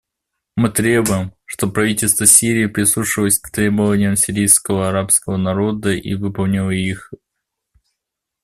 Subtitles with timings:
[0.55, 7.11] Мы требуем, чтобы правительство Сирии прислушалось к требованиям сирийского арабского народа и выполнило их.